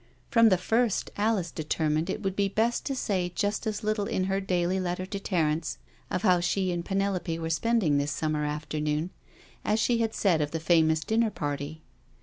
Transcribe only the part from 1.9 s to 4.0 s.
it would be best to say just as